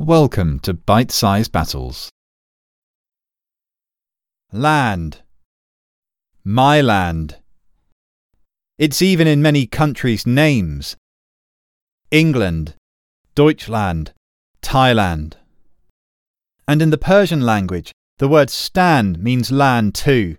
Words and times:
Welcome 0.00 0.58
to 0.64 0.74
Bite 0.74 1.12
Size 1.12 1.46
Battles. 1.46 2.10
Land. 4.50 5.22
My 6.42 6.80
land. 6.80 7.36
It's 8.76 9.00
even 9.00 9.28
in 9.28 9.40
many 9.40 9.68
countries' 9.68 10.26
names 10.26 10.96
England, 12.10 12.74
Deutschland, 13.36 14.12
Thailand. 14.62 15.34
And 16.66 16.82
in 16.82 16.90
the 16.90 16.98
Persian 16.98 17.42
language, 17.42 17.92
the 18.18 18.26
word 18.26 18.50
stan 18.50 19.16
means 19.20 19.52
land 19.52 19.94
too. 19.94 20.38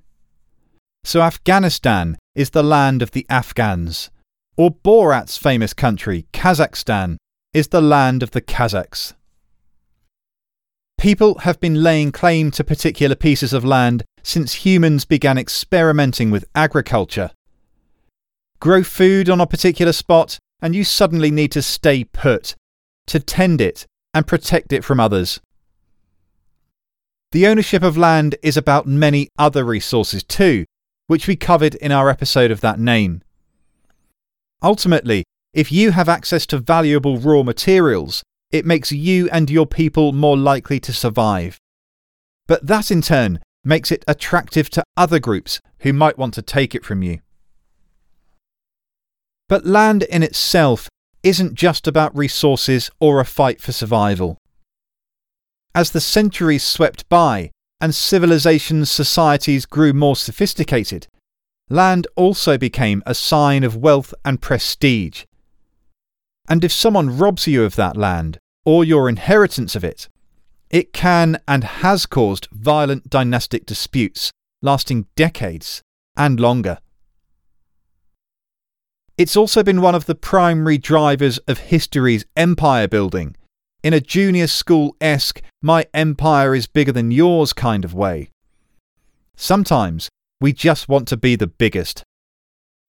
So 1.06 1.22
Afghanistan 1.22 2.18
is 2.36 2.50
the 2.50 2.62
land 2.62 3.02
of 3.02 3.12
the 3.12 3.26
Afghans, 3.30 4.10
or 4.58 4.70
Borat's 4.70 5.38
famous 5.38 5.74
country, 5.74 6.28
Kazakhstan, 6.34 7.16
is 7.54 7.70
the 7.70 7.82
land 7.82 8.22
of 8.22 8.32
the 8.32 8.42
Kazakhs. 8.42 9.14
People 10.98 11.40
have 11.40 11.60
been 11.60 11.84
laying 11.84 12.12
claim 12.12 12.52
to 12.52 12.64
particular 12.64 13.16
pieces 13.16 13.54
of 13.54 13.64
land 13.64 14.04
since 14.24 14.66
humans 14.66 15.06
began 15.06 15.38
experimenting 15.38 16.32
with 16.32 16.46
agriculture. 16.56 17.32
Grow 18.60 18.84
food 18.84 19.30
on 19.30 19.40
a 19.40 19.46
particular 19.46 19.92
spot, 19.92 20.40
and 20.62 20.74
you 20.74 20.84
suddenly 20.84 21.30
need 21.30 21.52
to 21.52 21.62
stay 21.62 22.04
put, 22.04 22.56
to 23.08 23.20
tend 23.20 23.62
it 23.62 23.86
and 24.14 24.26
protect 24.26 24.74
it 24.74 24.84
from 24.84 25.00
others. 25.00 25.40
The 27.32 27.46
ownership 27.48 27.84
of 27.84 27.98
land 27.98 28.36
is 28.42 28.58
about 28.58 28.88
many 28.88 29.28
other 29.38 29.64
resources 29.64 30.24
too, 30.24 30.66
which 31.08 31.28
we 31.28 31.36
covered 31.36 31.76
in 31.76 31.92
our 31.92 32.10
episode 32.10 32.50
of 32.50 32.62
that 32.62 32.80
name. 32.80 33.22
Ultimately, 34.64 35.26
if 35.54 35.72
you 35.72 35.92
have 35.92 36.10
access 36.10 36.46
to 36.48 36.58
valuable 36.58 37.18
raw 37.18 37.44
materials, 37.44 38.24
it 38.56 38.66
makes 38.66 38.92
you 38.92 39.30
and 39.32 39.50
your 39.50 39.66
people 39.66 40.14
more 40.14 40.38
likely 40.38 40.80
to 40.80 40.94
survive. 40.94 41.60
But 42.48 42.66
that 42.66 42.90
in 42.90 43.02
turn 43.02 43.40
makes 43.66 43.92
it 43.92 44.06
attractive 44.08 44.70
to 44.70 44.84
other 44.96 45.20
groups 45.20 45.60
who 45.80 45.92
might 45.92 46.18
want 46.18 46.34
to 46.36 46.42
take 46.42 46.74
it 46.74 46.86
from 46.86 47.04
you. 47.04 47.20
But 49.50 49.66
land 49.66 50.04
in 50.04 50.24
itself 50.24 50.88
isn't 51.22 51.56
just 51.56 51.86
about 51.86 52.16
resources 52.16 52.90
or 53.00 53.20
a 53.20 53.26
fight 53.26 53.60
for 53.60 53.74
survival. 53.74 54.38
As 55.74 55.92
the 55.92 56.00
centuries 56.00 56.64
swept 56.64 57.10
by 57.10 57.52
and 57.82 57.94
civilization's 57.94 58.90
societies 58.90 59.66
grew 59.66 59.92
more 59.92 60.16
sophisticated, 60.16 61.08
land 61.70 62.08
also 62.16 62.58
became 62.58 63.04
a 63.06 63.14
sign 63.14 63.66
of 63.66 63.76
wealth 63.76 64.14
and 64.24 64.42
prestige. 64.42 65.26
And 66.48 66.64
if 66.64 66.72
someone 66.72 67.18
robs 67.18 67.48
you 67.48 67.64
of 67.66 67.76
that 67.76 67.98
land, 67.98 68.40
or 68.66 68.84
your 68.84 69.08
inheritance 69.08 69.76
of 69.76 69.84
it, 69.84 70.10
it 70.70 70.92
can 70.92 71.40
and 71.48 71.64
has 71.64 72.06
caused 72.06 72.48
violent 72.52 73.10
dynastic 73.10 73.66
disputes 73.66 74.32
lasting 74.62 75.06
decades 75.16 75.82
and 76.18 76.40
longer. 76.40 76.80
It's 79.18 79.38
also 79.38 79.64
been 79.64 79.82
one 79.82 79.96
of 79.96 80.08
the 80.08 80.16
primary 80.16 80.78
drivers 80.78 81.38
of 81.48 81.60
history's 81.60 82.26
empire 82.36 82.88
building, 82.88 83.36
in 83.86 83.94
a 83.94 84.02
junior 84.02 84.48
school 84.48 84.98
esque, 85.00 85.44
my 85.62 85.86
empire 85.94 86.56
is 86.56 86.66
bigger 86.66 86.92
than 86.92 87.12
yours 87.12 87.54
kind 87.54 87.86
of 87.86 87.94
way. 87.94 88.30
Sometimes 89.36 90.10
we 90.42 90.54
just 90.54 90.90
want 90.90 91.08
to 91.10 91.18
be 91.18 91.36
the 91.36 91.46
biggest. 91.46 92.02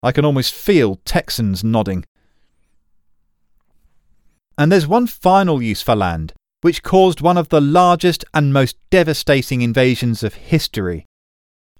I 0.03 0.11
can 0.11 0.23
almost 0.23 0.53
feel 0.53 1.01
Texans 1.03 1.63
nodding. 1.63 2.05
And 4.57 4.71
there's 4.71 4.87
one 4.87 5.07
final 5.07 5.61
use 5.61 5.81
for 5.81 5.95
land, 5.95 6.33
which 6.61 6.83
caused 6.83 7.21
one 7.21 7.37
of 7.37 7.49
the 7.49 7.61
largest 7.61 8.23
and 8.33 8.53
most 8.53 8.77
devastating 8.89 9.61
invasions 9.61 10.23
of 10.23 10.35
history 10.35 11.05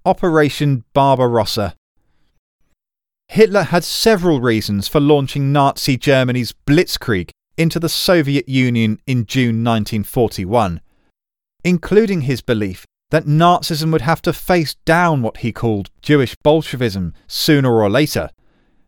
Operation 0.06 0.84
Barbarossa. 0.94 1.76
Hitler 3.30 3.64
had 3.64 3.86
several 3.86 4.42
reasons 4.42 4.90
for 4.90 5.00
launching 5.00 5.54
Nazi 5.54 5.96
Germany's 5.96 6.54
Blitzkrieg 6.68 7.30
into 7.58 7.80
the 7.80 7.88
Soviet 7.88 8.50
Union 8.50 9.00
in 9.08 9.26
June 9.26 9.64
1941, 9.64 10.82
including 11.64 12.22
his 12.22 12.42
belief 12.42 12.86
that 13.12 13.26
Nazism 13.26 13.92
would 13.92 14.02
have 14.02 14.22
to 14.24 14.34
face 14.34 14.76
down 14.86 15.22
what 15.22 15.38
he 15.38 15.54
called 15.54 15.90
Jewish 16.02 16.36
Bolshevism 16.44 17.14
sooner 17.28 17.72
or 17.72 17.90
later. 17.90 18.30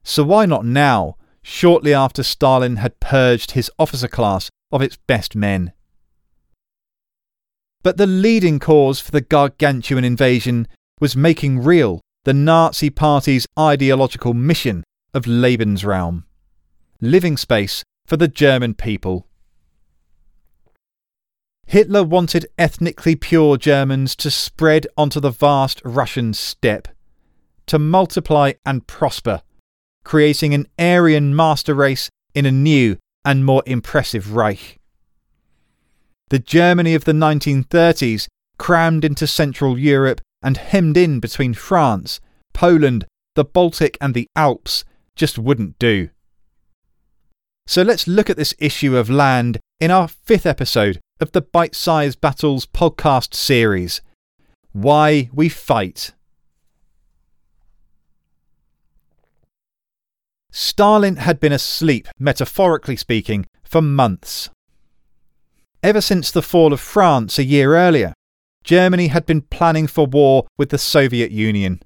So 0.04 0.24
why 0.24 0.46
not 0.46 0.66
now, 0.66 1.16
shortly 1.48 1.94
after 1.94 2.24
Stalin 2.24 2.78
had 2.78 3.00
purged 3.00 3.52
his 3.52 3.70
officer 3.78 4.08
class 4.08 4.50
of 4.72 4.82
its 4.82 4.98
best 5.06 5.36
men. 5.36 5.72
But 7.84 7.98
the 7.98 8.08
leading 8.08 8.58
cause 8.58 9.00
for 9.00 9.12
the 9.12 9.22
gargantuan 9.22 10.04
invasion 10.04 10.68
was 11.00 11.16
making 11.16 11.60
real 11.60 12.02
the 12.24 12.34
Nazi 12.34 12.90
Party's 12.90 13.46
ideological 13.60 14.34
mission 14.34 14.84
of 15.14 15.26
Lebensraum 15.26 16.24
living 17.00 17.38
space 17.38 17.84
for 18.08 18.18
the 18.18 18.28
German 18.28 18.74
people. 18.74 19.28
Hitler 21.68 22.04
wanted 22.04 22.48
ethnically 22.58 23.16
pure 23.16 23.58
Germans 23.58 24.16
to 24.16 24.32
spread 24.32 24.88
onto 24.98 25.20
the 25.20 25.30
vast 25.30 25.80
Russian 25.86 26.34
steppe, 26.34 26.88
to 27.68 27.78
multiply 27.78 28.54
and 28.66 28.88
prosper 28.88 29.42
creating 30.06 30.54
an 30.54 30.68
Aryan 30.80 31.36
master 31.36 31.74
race 31.74 32.10
in 32.34 32.46
a 32.46 32.52
new 32.52 32.98
and 33.26 33.44
more 33.44 33.64
impressive 33.66 34.34
Reich. 34.34 34.80
The 36.30 36.40
Germany 36.40 36.96
of 36.96 37.04
the 37.04 37.12
1930s, 37.12 38.28
crammed 38.58 39.04
into 39.04 39.28
Central 39.28 39.78
Europe 39.78 40.22
and 40.42 40.58
hemmed 40.58 40.96
in 40.96 41.20
between 41.20 41.54
France, 41.54 42.22
Poland, 42.54 43.06
the 43.36 43.44
Baltic, 43.44 43.98
and 44.00 44.14
the 44.14 44.28
Alps, 44.36 44.86
just 45.16 45.38
wouldn't 45.38 45.78
do. 45.78 46.10
So 47.68 47.82
let's 47.82 48.08
look 48.08 48.30
at 48.30 48.38
this 48.38 48.54
issue 48.60 48.96
of 48.96 49.10
land 49.10 49.60
in 49.80 49.92
our 49.92 50.08
fifth 50.08 50.46
episode 50.46 51.00
of 51.20 51.32
the 51.32 51.42
Bite 51.42 51.76
Size 51.76 52.16
Battles 52.16 52.66
podcast 52.66 53.34
series 53.34 54.02
Why 54.72 55.30
We 55.34 55.50
Fight. 55.50 56.14
Stalin 60.58 61.18
had 61.18 61.42
been 61.42 61.52
asleep, 61.52 62.08
metaphorically 62.18 62.96
speaking, 62.96 63.46
for 63.66 63.82
months. 63.82 64.50
Ever 65.84 66.00
since 66.00 66.32
the 66.32 66.42
fall 66.42 66.72
of 66.72 66.80
France 66.80 67.38
a 67.38 67.44
year 67.44 67.76
earlier, 67.76 68.14
Germany 68.64 69.08
had 69.08 69.26
been 69.26 69.42
planning 69.42 69.86
for 69.86 70.06
war 70.06 70.48
with 70.58 70.70
the 70.70 70.78
Soviet 70.78 71.30
Union. 71.30 71.82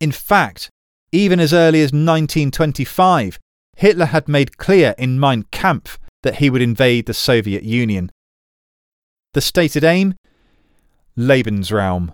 In 0.00 0.10
fact, 0.10 0.68
even 1.12 1.38
as 1.38 1.54
early 1.54 1.80
as 1.80 1.92
1925, 1.92 3.38
Hitler 3.76 4.06
had 4.06 4.26
made 4.26 4.58
clear 4.58 4.96
in 4.98 5.20
Mein 5.20 5.44
Kampf 5.52 5.96
that 6.24 6.38
he 6.38 6.50
would 6.50 6.60
invade 6.60 7.06
the 7.06 7.14
Soviet 7.14 7.62
Union. 7.62 8.10
The 9.34 9.40
stated 9.40 9.84
aim? 9.84 10.16
Lebensraum. 11.16 12.10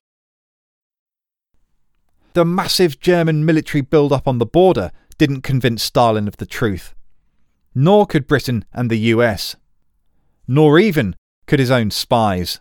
The 2.34 2.44
massive 2.44 3.00
German 3.00 3.44
military 3.44 3.80
build 3.80 4.12
up 4.12 4.28
on 4.28 4.38
the 4.38 4.44
border 4.44 4.90
didn't 5.18 5.42
convince 5.42 5.82
Stalin 5.82 6.28
of 6.28 6.36
the 6.36 6.46
truth. 6.46 6.94
Nor 7.74 8.06
could 8.06 8.26
Britain 8.26 8.64
and 8.72 8.90
the 8.90 8.98
US. 9.14 9.56
Nor 10.46 10.78
even 10.78 11.16
could 11.46 11.58
his 11.58 11.70
own 11.70 11.90
spies. 11.90 12.60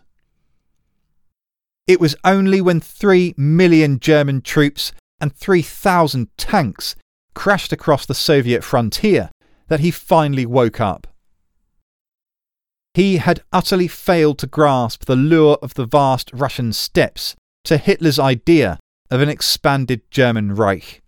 It 1.86 2.00
was 2.00 2.16
only 2.24 2.60
when 2.60 2.80
three 2.80 3.34
million 3.36 4.00
German 4.00 4.40
troops 4.40 4.92
and 5.20 5.34
3,000 5.34 6.28
tanks 6.36 6.96
crashed 7.34 7.72
across 7.72 8.06
the 8.06 8.14
Soviet 8.14 8.64
frontier 8.64 9.30
that 9.68 9.80
he 9.80 9.90
finally 9.90 10.46
woke 10.46 10.80
up. 10.80 11.06
He 12.94 13.16
had 13.16 13.42
utterly 13.52 13.88
failed 13.88 14.38
to 14.38 14.46
grasp 14.46 15.04
the 15.04 15.16
lure 15.16 15.58
of 15.60 15.74
the 15.74 15.86
vast 15.86 16.30
Russian 16.32 16.72
steppes 16.72 17.34
to 17.64 17.76
Hitler's 17.76 18.18
idea 18.18 18.78
of 19.10 19.20
an 19.20 19.28
expanded 19.28 20.02
German 20.10 20.54
Reich. 20.54 21.02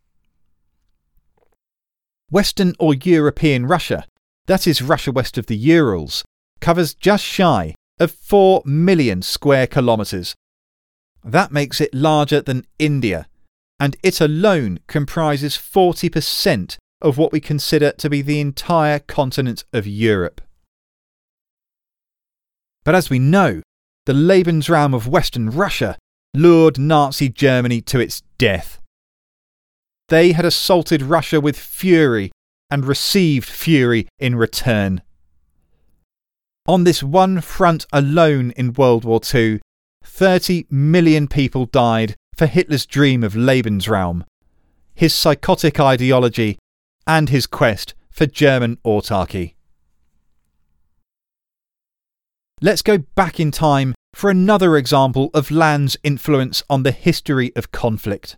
Western 2.31 2.75
or 2.79 2.95
European 2.95 3.67
Russia, 3.67 4.05
that 4.47 4.67
is 4.67 4.83
Russia 4.83 5.13
west 5.13 5.39
of 5.39 5.47
the 5.47 5.57
Urals, 5.57 6.25
covers 6.61 6.95
just 6.95 7.25
shy 7.25 7.75
of 7.99 8.11
4 8.11 8.63
million 8.65 9.23
square 9.23 9.67
kilometres. 9.67 10.35
That 11.25 11.53
makes 11.53 11.81
it 11.81 11.95
larger 11.95 12.41
than 12.41 12.67
India, 12.79 13.27
and 13.79 13.97
it 14.03 14.21
alone 14.21 14.81
comprises 14.87 15.57
40% 15.57 16.77
of 17.03 17.19
what 17.19 17.33
we 17.33 17.41
consider 17.41 17.93
to 17.93 18.11
be 18.11 18.23
the 18.23 18.41
entire 18.41 18.99
continent 18.99 19.65
of 19.73 19.87
Europe. 19.87 20.41
But 22.85 22.95
as 22.95 23.11
we 23.11 23.19
know, 23.19 23.63
the 24.07 24.13
Lebensraum 24.13 24.95
of 24.95 25.09
Western 25.09 25.51
Russia 25.51 25.99
lured 26.35 26.79
Nazi 26.79 27.29
Germany 27.29 27.81
to 27.83 27.99
its 27.99 28.23
death. 28.39 28.81
They 30.09 30.33
had 30.33 30.45
assaulted 30.45 31.03
Russia 31.03 31.41
with 31.41 31.59
fury 31.59 32.31
and 32.71 32.85
received 32.85 33.49
fury 33.49 34.09
in 34.19 34.37
return. 34.37 35.03
On 36.67 36.85
this 36.85 37.03
one 37.03 37.41
front 37.41 37.87
alone 37.93 38.53
in 38.53 38.73
World 38.73 39.05
War 39.05 39.21
II, 39.35 39.61
30 40.05 40.67
million 40.71 41.27
people 41.27 41.67
died 41.67 42.15
for 42.37 42.47
Hitler's 42.47 42.87
dream 42.87 43.25
of 43.25 43.35
Lebensraum, 43.35 44.25
his 44.95 45.15
psychotic 45.15 45.81
ideology, 45.81 46.59
and 47.07 47.29
his 47.29 47.47
quest 47.47 47.95
for 48.11 48.27
German 48.27 48.79
autarky. 48.85 49.55
Let's 52.61 52.83
go 52.83 52.99
back 52.99 53.39
in 53.39 53.51
time 53.51 53.95
for 54.15 54.31
another 54.31 54.77
example 54.77 55.31
of 55.35 55.51
land's 55.51 55.97
influence 56.03 56.63
on 56.71 56.83
the 56.83 56.93
history 56.93 57.55
of 57.55 57.71
conflict. 57.71 58.37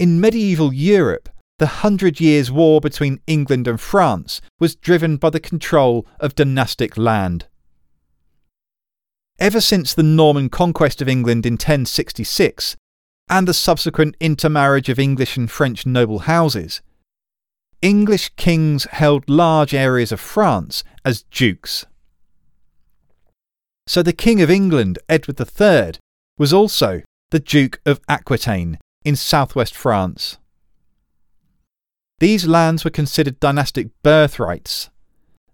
In 0.00 0.18
medieval 0.18 0.72
Europe, 0.72 1.28
the 1.58 1.82
Hundred 1.84 2.22
Years' 2.22 2.50
War 2.50 2.80
between 2.80 3.20
England 3.26 3.68
and 3.68 3.78
France 3.78 4.40
was 4.58 4.74
driven 4.74 5.18
by 5.18 5.28
the 5.28 5.38
control 5.38 6.06
of 6.18 6.34
dynastic 6.34 6.96
land. 6.96 7.48
Ever 9.38 9.60
since 9.60 9.92
the 9.92 10.02
Norman 10.02 10.48
conquest 10.48 11.02
of 11.02 11.08
England 11.08 11.44
in 11.44 11.52
1066 11.52 12.76
and 13.28 13.46
the 13.46 13.52
subsequent 13.52 14.16
intermarriage 14.20 14.88
of 14.88 14.98
English 14.98 15.36
and 15.36 15.50
French 15.50 15.84
noble 15.84 16.20
houses, 16.20 16.80
English 17.82 18.30
kings 18.36 18.84
held 18.84 19.28
large 19.28 19.74
areas 19.74 20.12
of 20.12 20.18
France 20.18 20.82
as 21.04 21.24
dukes. 21.24 21.84
So 23.86 24.02
the 24.02 24.14
King 24.14 24.40
of 24.40 24.48
England, 24.48 24.98
Edward 25.10 25.38
III, 25.38 26.00
was 26.38 26.54
also 26.54 27.02
the 27.30 27.40
Duke 27.40 27.82
of 27.84 28.00
Aquitaine 28.08 28.78
in 29.04 29.16
southwest 29.16 29.74
France. 29.74 30.38
These 32.18 32.46
lands 32.46 32.84
were 32.84 32.90
considered 32.90 33.40
dynastic 33.40 33.88
birthrights. 34.02 34.90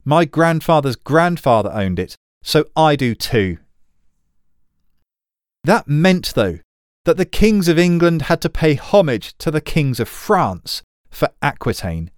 My 0.05 0.25
grandfather's 0.25 0.97
grandfather 0.97 1.71
owned 1.73 1.99
it, 1.99 2.17
so 2.43 2.65
I 2.77 2.97
do 2.97 3.15
too. 3.15 3.59
That 5.63 5.89
meant, 5.89 6.35
though, 6.35 6.59
that 7.05 7.17
the 7.17 7.25
kings 7.25 7.69
of 7.69 7.79
England 7.79 8.23
had 8.23 8.41
to 8.43 8.49
pay 8.49 8.75
homage 8.75 9.37
to 9.39 9.51
the 9.51 9.61
kings 9.61 10.01
of 10.01 10.09
France 10.09 10.83
for 11.11 11.29
Aquitaine. 11.41 12.11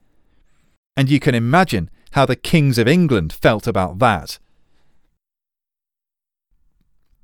And 0.97 1.11
you 1.11 1.21
can 1.21 1.35
imagine 1.35 1.91
how 2.13 2.25
the 2.27 2.37
kings 2.37 2.79
of 2.79 2.89
England 2.89 3.33
felt 3.33 3.67
about 3.67 3.99
that. 3.99 4.39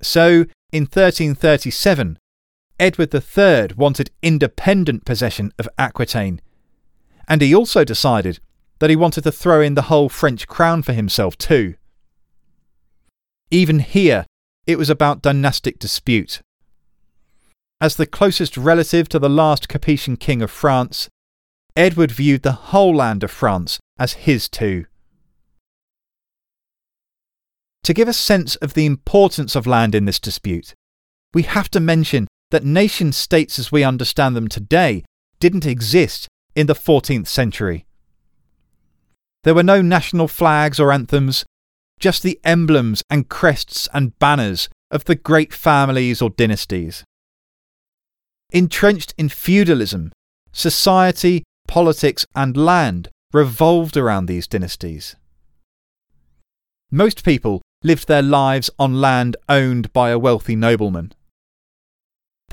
So, 0.02 0.44
in 0.72 0.82
1337, 0.82 2.18
Edward 2.78 3.14
III 3.14 3.74
wanted 3.76 4.10
independent 4.22 5.04
possession 5.04 5.52
of 5.58 5.68
Aquitaine, 5.78 6.40
and 7.28 7.40
he 7.40 7.54
also 7.54 7.84
decided 7.84 8.40
that 8.80 8.90
he 8.90 8.96
wanted 8.96 9.22
to 9.24 9.32
throw 9.32 9.60
in 9.60 9.74
the 9.74 9.82
whole 9.82 10.08
French 10.08 10.46
crown 10.48 10.82
for 10.82 10.92
himself 10.92 11.38
too. 11.38 11.74
Even 13.50 13.78
here, 13.78 14.26
it 14.66 14.78
was 14.78 14.90
about 14.90 15.22
dynastic 15.22 15.78
dispute. 15.78 16.40
As 17.80 17.96
the 17.96 18.06
closest 18.06 18.56
relative 18.56 19.08
to 19.10 19.18
the 19.18 19.28
last 19.28 19.68
Capetian 19.68 20.18
king 20.18 20.42
of 20.42 20.50
France, 20.50 21.08
Edward 21.76 22.10
viewed 22.10 22.42
the 22.42 22.52
whole 22.52 22.94
land 22.94 23.22
of 23.22 23.30
France 23.30 23.78
as 23.98 24.14
his 24.14 24.48
too. 24.48 24.86
To 27.84 27.92
give 27.92 28.08
a 28.08 28.14
sense 28.14 28.56
of 28.56 28.74
the 28.74 28.86
importance 28.86 29.54
of 29.54 29.66
land 29.66 29.94
in 29.94 30.06
this 30.06 30.18
dispute, 30.18 30.74
we 31.34 31.42
have 31.42 31.68
to 31.70 31.80
mention 31.80 32.26
that 32.50 32.64
nation 32.64 33.12
states 33.12 33.58
as 33.58 33.72
we 33.72 33.82
understand 33.82 34.36
them 34.36 34.48
today 34.48 35.04
didn't 35.40 35.66
exist 35.66 36.28
in 36.54 36.66
the 36.66 36.74
14th 36.74 37.26
century. 37.26 37.84
There 39.42 39.54
were 39.54 39.62
no 39.62 39.82
national 39.82 40.28
flags 40.28 40.80
or 40.80 40.92
anthems, 40.92 41.44
just 42.00 42.22
the 42.22 42.40
emblems 42.44 43.02
and 43.10 43.28
crests 43.28 43.88
and 43.92 44.18
banners 44.18 44.68
of 44.90 45.04
the 45.04 45.14
great 45.14 45.52
families 45.52 46.22
or 46.22 46.30
dynasties. 46.30 47.04
Entrenched 48.52 49.14
in 49.18 49.28
feudalism, 49.28 50.12
society, 50.52 51.42
politics, 51.66 52.24
and 52.34 52.56
land 52.56 53.08
revolved 53.32 53.96
around 53.96 54.26
these 54.26 54.46
dynasties. 54.46 55.16
Most 56.90 57.24
people 57.24 57.60
lived 57.82 58.06
their 58.06 58.22
lives 58.22 58.70
on 58.78 59.00
land 59.00 59.36
owned 59.48 59.92
by 59.92 60.10
a 60.10 60.18
wealthy 60.18 60.54
nobleman. 60.54 61.12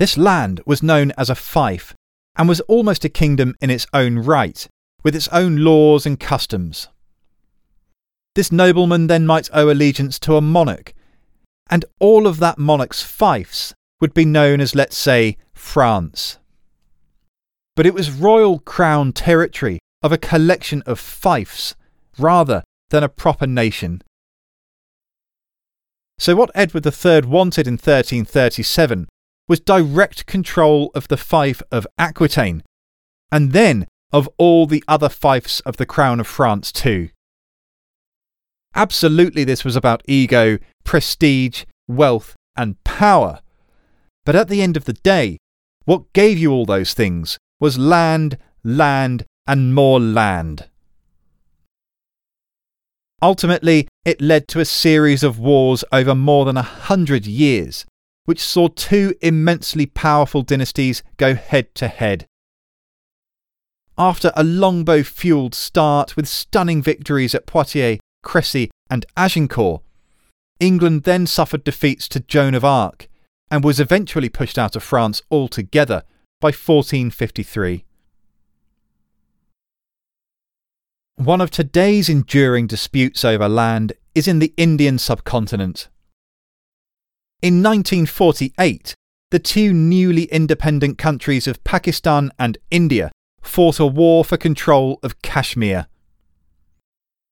This 0.02 0.18
land 0.18 0.60
was 0.66 0.82
known 0.82 1.12
as 1.16 1.30
a 1.30 1.36
fief 1.36 1.94
and 2.34 2.48
was 2.48 2.58
almost 2.62 3.04
a 3.04 3.08
kingdom 3.08 3.54
in 3.60 3.70
its 3.70 3.86
own 3.92 4.18
right, 4.18 4.66
with 5.04 5.14
its 5.14 5.28
own 5.28 5.58
laws 5.58 6.06
and 6.06 6.18
customs. 6.18 6.88
This 8.34 8.50
nobleman 8.50 9.06
then 9.06 9.26
might 9.26 9.48
owe 9.52 9.70
allegiance 9.70 10.18
to 10.18 10.34
a 10.34 10.40
monarch, 10.40 10.92
and 11.70 11.84
all 12.00 12.26
of 12.26 12.40
that 12.40 12.58
monarch's 12.58 13.04
fiefs 13.04 13.74
would 14.00 14.12
be 14.12 14.24
known 14.24 14.60
as, 14.60 14.74
let's 14.74 14.98
say, 14.98 15.36
France. 15.54 16.40
But 17.76 17.86
it 17.86 17.94
was 17.94 18.10
royal 18.10 18.58
crown 18.58 19.12
territory 19.12 19.78
of 20.02 20.10
a 20.10 20.18
collection 20.18 20.82
of 20.82 20.98
fiefs 20.98 21.76
rather 22.18 22.64
than 22.90 23.04
a 23.04 23.08
proper 23.08 23.46
nation. 23.46 24.02
So, 26.18 26.34
what 26.34 26.50
Edward 26.56 26.84
III 26.84 27.20
wanted 27.20 27.68
in 27.68 27.74
1337 27.74 29.06
was 29.48 29.60
direct 29.60 30.26
control 30.26 30.90
of 30.94 31.08
the 31.08 31.16
fief 31.16 31.62
of 31.70 31.86
Aquitaine, 31.98 32.62
and 33.30 33.52
then 33.52 33.86
of 34.12 34.28
all 34.38 34.66
the 34.66 34.84
other 34.86 35.08
fiefs 35.08 35.60
of 35.60 35.76
the 35.76 35.86
Crown 35.86 36.20
of 36.20 36.26
France 36.26 36.70
too. 36.70 37.08
Absolutely, 38.74 39.44
this 39.44 39.64
was 39.64 39.76
about 39.76 40.02
ego, 40.06 40.58
prestige, 40.84 41.64
wealth, 41.88 42.34
and 42.56 42.82
power. 42.84 43.40
But 44.24 44.36
at 44.36 44.48
the 44.48 44.62
end 44.62 44.76
of 44.76 44.84
the 44.84 44.92
day, 44.92 45.38
what 45.84 46.12
gave 46.12 46.38
you 46.38 46.52
all 46.52 46.64
those 46.64 46.94
things 46.94 47.38
was 47.60 47.78
land, 47.78 48.38
land, 48.62 49.24
and 49.46 49.74
more 49.74 50.00
land. 50.00 50.68
Ultimately, 53.20 53.88
it 54.04 54.20
led 54.20 54.48
to 54.48 54.60
a 54.60 54.64
series 54.64 55.22
of 55.22 55.38
wars 55.38 55.84
over 55.92 56.14
more 56.14 56.44
than 56.44 56.56
a 56.56 56.62
hundred 56.62 57.26
years, 57.26 57.86
which 58.24 58.40
saw 58.40 58.68
two 58.68 59.14
immensely 59.20 59.86
powerful 59.86 60.42
dynasties 60.42 61.02
go 61.16 61.34
head 61.34 61.74
to 61.74 61.88
head. 61.88 62.26
After 63.98 64.32
a 64.34 64.44
longbow 64.44 65.02
fueled 65.02 65.54
start 65.54 66.16
with 66.16 66.28
stunning 66.28 66.82
victories 66.82 67.34
at 67.34 67.46
Poitiers, 67.46 67.98
Crecy, 68.22 68.70
and 68.88 69.04
Agincourt, 69.16 69.82
England 70.60 71.02
then 71.02 71.26
suffered 71.26 71.64
defeats 71.64 72.08
to 72.08 72.20
Joan 72.20 72.54
of 72.54 72.64
Arc 72.64 73.08
and 73.50 73.62
was 73.62 73.80
eventually 73.80 74.28
pushed 74.28 74.58
out 74.58 74.76
of 74.76 74.82
France 74.82 75.20
altogether 75.30 76.04
by 76.40 76.48
1453. 76.48 77.84
One 81.16 81.40
of 81.40 81.50
today's 81.50 82.08
enduring 82.08 82.66
disputes 82.66 83.24
over 83.24 83.48
land 83.48 83.92
is 84.14 84.26
in 84.26 84.38
the 84.38 84.54
Indian 84.56 84.98
subcontinent. 84.98 85.88
In 87.42 87.54
1948, 87.54 88.94
the 89.32 89.40
two 89.40 89.72
newly 89.72 90.24
independent 90.26 90.96
countries 90.96 91.48
of 91.48 91.64
Pakistan 91.64 92.30
and 92.38 92.56
India 92.70 93.10
fought 93.40 93.80
a 93.80 93.86
war 93.86 94.24
for 94.24 94.36
control 94.36 95.00
of 95.02 95.20
Kashmir. 95.22 95.88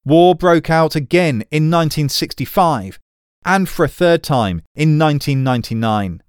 War 0.05 0.35
broke 0.35 0.69
out 0.69 0.97
again 0.97 1.43
in 1.53 1.71
1965 1.71 2.99
and 3.45 3.69
for 3.69 3.85
a 3.85 3.89
third 3.89 4.25
time 4.25 4.63
in 4.75 4.99
1999. 4.99 6.25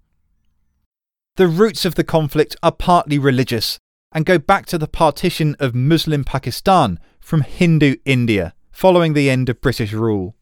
The 1.38 1.48
roots 1.48 1.84
of 1.84 1.96
the 1.96 2.04
conflict 2.04 2.56
are 2.62 2.72
partly 2.72 3.18
religious 3.18 3.80
and 4.12 4.28
go 4.28 4.38
back 4.38 4.68
to 4.68 4.78
the 4.78 4.88
partition 4.88 5.56
of 5.60 5.74
Muslim 5.74 6.24
Pakistan 6.24 7.00
from 7.20 7.42
Hindu 7.42 7.96
India 8.06 8.54
following 8.72 9.14
the 9.14 9.32
end 9.32 9.50
of 9.50 9.60
British 9.60 9.92
rule. 9.92 10.36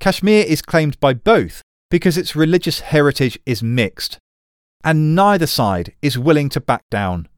Kashmir 0.00 0.42
is 0.48 0.62
claimed 0.62 0.98
by 0.98 1.12
both 1.12 1.60
because 1.92 2.16
its 2.16 2.34
religious 2.34 2.80
heritage 2.80 3.38
is 3.44 3.62
mixed, 3.62 4.16
and 4.82 5.14
neither 5.14 5.46
side 5.46 5.92
is 6.00 6.16
willing 6.16 6.48
to 6.48 6.58
back 6.58 6.82
down. 6.88 7.28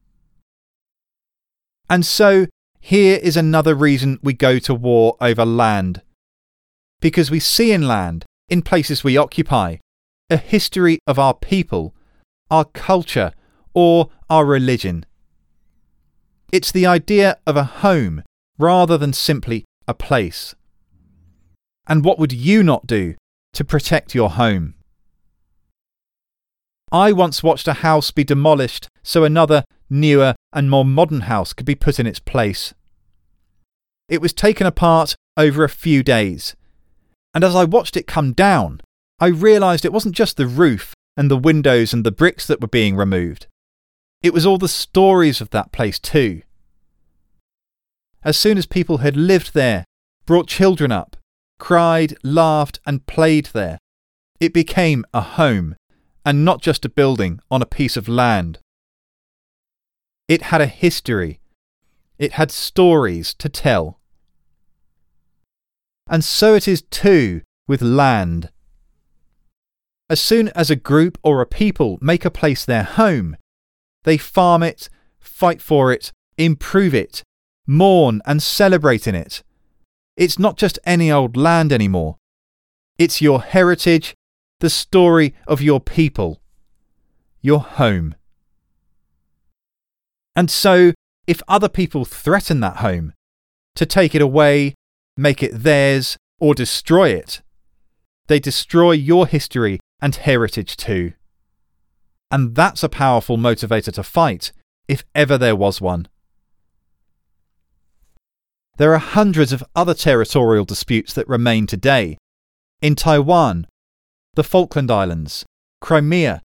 And 1.90 2.06
so, 2.06 2.46
here 2.78 3.18
is 3.20 3.37
another 3.37 3.75
reason 3.75 4.20
we 4.23 4.32
go 4.32 4.61
to 4.61 4.73
war 4.73 5.16
over 5.20 5.44
land. 5.44 6.02
Because 7.00 7.32
we 7.32 7.40
see 7.40 7.73
in 7.73 7.88
land, 7.88 8.26
in 8.49 8.62
places 8.62 9.02
we 9.02 9.16
occupy, 9.16 9.78
a 10.30 10.37
history 10.37 11.00
of 11.04 11.18
our 11.18 11.34
people, 11.34 11.92
our 12.49 12.64
culture, 12.64 13.32
or 13.75 14.11
our 14.30 14.46
religion. 14.46 15.04
It's 16.52 16.70
the 16.70 16.87
idea 16.87 17.38
of 17.44 17.56
a 17.56 17.64
home 17.82 18.23
rather 18.56 18.96
than 18.99 19.14
simply 19.14 19.64
a 19.88 19.94
place. 19.94 20.54
And 21.88 22.04
what 22.04 22.20
would 22.20 22.32
you 22.32 22.62
not 22.62 22.87
do 22.87 23.16
to 23.54 23.64
protect 23.64 24.14
your 24.14 24.30
home? 24.30 24.75
I 26.92 27.12
once 27.12 27.42
watched 27.42 27.66
a 27.66 27.73
house 27.75 28.11
be 28.11 28.23
demolished 28.23 28.88
so 29.02 29.25
another, 29.25 29.64
newer, 29.90 30.34
and 30.52 30.70
more 30.70 30.84
modern 30.84 31.23
house 31.23 31.52
could 31.52 31.66
be 31.66 31.75
put 31.75 31.99
in 31.99 32.06
its 32.06 32.20
place. 32.20 32.73
it 34.08 34.20
was 34.20 34.32
taken 34.32 34.66
apart 34.66 35.16
over 35.37 35.64
a 35.64 35.68
few 35.68 36.02
days. 36.02 36.54
And 37.34 37.42
as 37.42 37.54
I 37.54 37.64
watched 37.64 37.96
it 37.96 38.06
come 38.06 38.32
down, 38.32 38.80
I 39.18 39.26
realised 39.28 39.84
it 39.84 39.92
wasn't 39.92 40.14
just 40.14 40.37
the 40.37 40.46
roof 40.46 40.94
and 41.16 41.30
the 41.30 41.37
windows 41.37 41.92
and 41.92 42.04
the 42.04 42.12
bricks 42.12 42.46
that 42.46 42.61
were 42.61 42.68
being 42.68 42.96
removed. 42.96 43.46
It 44.23 44.32
was 44.32 44.46
all 44.46 44.58
the 44.58 44.68
stories 44.68 45.40
of 45.40 45.50
that 45.50 45.73
place, 45.73 45.99
too. 45.99 46.42
As 48.23 48.37
soon 48.37 48.56
as 48.56 48.66
people 48.66 48.99
had 48.99 49.16
lived 49.16 49.52
there, 49.54 49.84
brought 50.26 50.49
children 50.49 50.90
up, 50.90 51.16
cried, 51.64 52.14
laughed, 52.23 52.78
and 52.85 53.06
played 53.06 53.47
there, 53.54 53.78
it 54.38 54.52
became 54.52 55.02
a 55.14 55.23
home, 55.23 55.75
and 56.23 56.44
not 56.44 56.61
just 56.61 56.85
a 56.85 56.90
building 56.90 57.40
on 57.50 57.62
a 57.62 57.73
piece 57.78 57.97
of 57.97 58.06
land. 58.06 58.59
It 60.28 60.42
had 60.42 60.61
a 60.61 60.66
history. 60.66 61.40
It 62.18 62.33
had 62.33 62.50
stories 62.50 63.33
to 63.38 63.49
tell. 63.49 63.99
And 66.06 66.23
so 66.23 66.54
it 66.54 66.68
is 66.68 66.83
too 66.83 67.40
with 67.66 67.80
land. 67.80 68.50
As 70.11 70.21
soon 70.21 70.49
as 70.49 70.71
a 70.71 70.76
group 70.76 71.16
or 71.23 71.40
a 71.40 71.47
people 71.47 71.97
make 72.02 72.26
a 72.26 72.30
place 72.30 72.66
their 72.66 72.85
home, 72.85 73.38
they 74.02 74.18
farm 74.18 74.62
it, 74.62 74.90
fight 75.18 75.62
for 75.62 75.94
it, 75.94 76.12
improve 76.37 76.94
it, 76.94 77.23
mourn 77.66 78.21
and 78.26 78.42
celebrate 78.42 79.06
in 79.06 79.14
it. 79.14 79.42
It's 80.16 80.38
not 80.38 80.56
just 80.56 80.78
any 80.85 81.11
old 81.11 81.37
land 81.37 81.73
anymore. 81.73 82.16
It's 82.99 83.21
your 83.21 83.42
heritage, 83.42 84.14
the 84.61 84.71
story 84.71 85.35
of 85.47 85.61
your 85.61 85.80
people, 85.80 86.40
your 87.42 87.61
home. 87.61 88.14
And 90.37 90.50
so, 90.50 90.92
if 91.26 91.42
other 91.49 91.68
people 91.68 92.04
threaten 92.04 92.61
that 92.61 92.76
home, 92.76 93.12
to 93.75 93.87
take 93.87 94.14
it 94.14 94.23
away, 94.23 94.75
make 95.16 95.42
it 95.42 95.62
theirs, 95.62 96.16
or 96.38 96.54
destroy 96.54 97.11
it, 97.11 97.42
they 98.26 98.38
destroy 98.38 98.92
your 98.92 99.26
history 99.26 99.80
and 100.00 100.14
heritage 100.14 100.76
too. 100.76 101.12
And 102.30 102.54
that's 102.54 102.83
a 102.83 102.88
powerful 102.88 103.37
motivator 103.37 103.92
to 103.92 104.02
fight, 104.02 104.52
if 104.88 105.04
ever 105.14 105.37
there 105.38 105.56
was 105.56 105.80
one. 105.80 106.09
There 108.76 108.93
are 108.93 108.99
hundreds 108.99 109.52
of 109.52 109.62
other 109.76 109.95
territorial 109.95 110.64
disputes 110.64 111.12
that 111.14 111.28
remain 111.28 111.66
today. 111.66 112.19
In 112.83 112.97
Taiwan, 112.97 113.69
the 114.35 114.43
Falkland 114.43 114.90
Islands, 114.90 115.45
Crimea, 115.81 116.43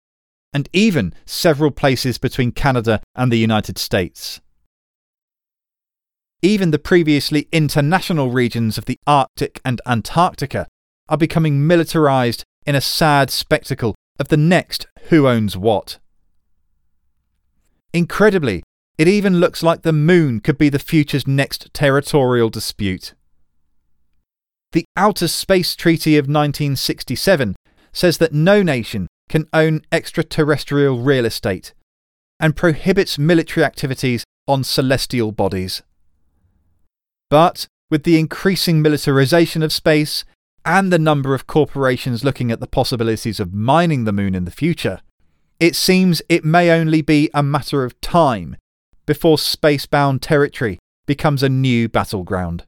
and 0.52 0.68
even 0.74 1.14
several 1.24 1.70
places 1.70 2.18
between 2.18 2.52
Canada 2.52 3.00
and 3.14 3.32
the 3.32 3.38
United 3.38 3.78
States. 3.78 4.40
Even 6.42 6.70
the 6.70 6.78
previously 6.78 7.48
international 7.50 8.30
regions 8.30 8.76
of 8.76 8.84
the 8.84 8.98
Arctic 9.06 9.60
and 9.64 9.80
Antarctica 9.86 10.66
are 11.08 11.16
becoming 11.16 11.66
militarized 11.66 12.44
in 12.66 12.74
a 12.74 12.80
sad 12.80 13.30
spectacle 13.30 13.94
of 14.20 14.28
the 14.28 14.36
next 14.36 14.86
who 15.08 15.26
owns 15.26 15.56
what. 15.56 15.98
Incredibly, 17.94 18.62
it 18.98 19.06
even 19.06 19.38
looks 19.38 19.62
like 19.62 19.82
the 19.82 19.92
moon 19.92 20.40
could 20.40 20.58
be 20.58 20.68
the 20.68 20.80
future's 20.80 21.26
next 21.26 21.72
territorial 21.72 22.50
dispute. 22.50 23.14
The 24.72 24.84
Outer 24.96 25.28
Space 25.28 25.76
Treaty 25.76 26.18
of 26.18 26.24
1967 26.24 27.54
says 27.92 28.18
that 28.18 28.34
no 28.34 28.62
nation 28.62 29.06
can 29.28 29.48
own 29.52 29.82
extraterrestrial 29.92 30.98
real 30.98 31.24
estate 31.24 31.72
and 32.40 32.56
prohibits 32.56 33.18
military 33.18 33.64
activities 33.64 34.24
on 34.48 34.64
celestial 34.64 35.30
bodies. 35.30 35.82
But 37.30 37.66
with 37.90 38.02
the 38.02 38.18
increasing 38.18 38.82
militarization 38.82 39.62
of 39.62 39.72
space 39.72 40.24
and 40.64 40.92
the 40.92 40.98
number 40.98 41.34
of 41.34 41.46
corporations 41.46 42.24
looking 42.24 42.50
at 42.50 42.60
the 42.60 42.66
possibilities 42.66 43.38
of 43.38 43.54
mining 43.54 44.04
the 44.04 44.12
moon 44.12 44.34
in 44.34 44.44
the 44.44 44.50
future, 44.50 45.00
it 45.60 45.76
seems 45.76 46.20
it 46.28 46.44
may 46.44 46.70
only 46.70 47.00
be 47.00 47.30
a 47.32 47.42
matter 47.42 47.84
of 47.84 48.00
time 48.00 48.56
before 49.08 49.38
space-bound 49.38 50.20
territory 50.20 50.78
becomes 51.06 51.42
a 51.42 51.48
new 51.48 51.88
battleground. 51.88 52.66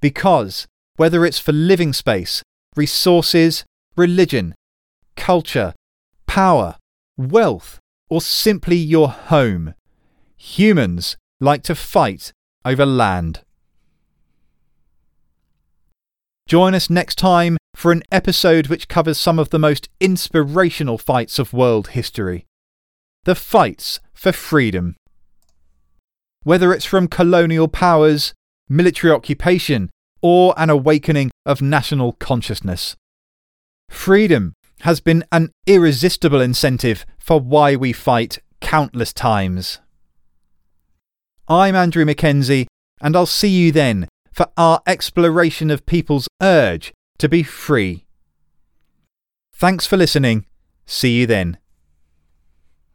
Because, 0.00 0.66
whether 0.96 1.26
it's 1.26 1.38
for 1.38 1.52
living 1.52 1.92
space, 1.92 2.42
resources, 2.74 3.66
religion, 3.94 4.54
culture, 5.16 5.74
power, 6.26 6.76
wealth, 7.18 7.78
or 8.08 8.22
simply 8.22 8.76
your 8.76 9.10
home. 9.10 9.74
Humans 10.38 11.18
like 11.40 11.62
to 11.64 11.74
fight 11.74 12.32
over 12.64 12.86
land. 12.86 13.42
Join 16.48 16.74
us 16.74 16.88
next 16.88 17.16
time 17.16 17.58
for 17.74 17.92
an 17.92 18.02
episode 18.10 18.68
which 18.68 18.88
covers 18.88 19.18
some 19.18 19.38
of 19.38 19.50
the 19.50 19.58
most 19.58 19.90
inspirational 20.00 20.96
fights 20.96 21.38
of 21.38 21.52
world 21.52 21.88
history. 21.88 22.46
The 23.24 23.34
fights 23.34 24.00
for 24.14 24.32
freedom. 24.32 24.96
Whether 26.42 26.72
it's 26.72 26.86
from 26.86 27.06
colonial 27.06 27.68
powers, 27.68 28.32
military 28.68 29.12
occupation, 29.12 29.90
or 30.22 30.54
an 30.56 30.70
awakening 30.70 31.30
of 31.44 31.60
national 31.60 32.12
consciousness. 32.12 32.96
Freedom 33.90 34.54
has 34.80 35.00
been 35.00 35.24
an 35.30 35.50
irresistible 35.66 36.40
incentive 36.40 37.04
for 37.18 37.38
why 37.38 37.76
we 37.76 37.92
fight 37.92 38.38
countless 38.60 39.12
times. 39.12 39.80
I'm 41.48 41.74
Andrew 41.74 42.06
Mackenzie, 42.06 42.68
and 43.02 43.14
I'll 43.14 43.26
see 43.26 43.48
you 43.48 43.72
then 43.72 44.08
for 44.32 44.46
our 44.56 44.80
exploration 44.86 45.70
of 45.70 45.84
people's 45.84 46.28
urge 46.40 46.92
to 47.18 47.28
be 47.28 47.42
free. 47.42 48.06
Thanks 49.54 49.86
for 49.86 49.98
listening. 49.98 50.46
See 50.86 51.20
you 51.20 51.26
then. 51.26 51.58